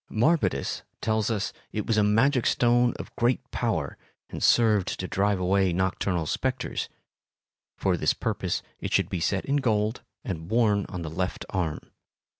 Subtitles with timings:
[0.09, 3.97] Marbodus tells us it was a magic stone of great power
[4.31, 6.89] and served to drive away nocturnal spectres;
[7.77, 11.81] for this purpose it should be set in gold and worn on the left arm.